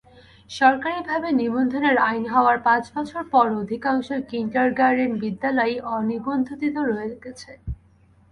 [0.49, 7.51] সরকারিভাবে নিবন্ধনের আইন হওয়ার পাঁচ বছর পরও অধিকাংশ কিন্ডারগার্টেন বিদ্যালয়ই অনিবন্ধিত রয়ে গেছে।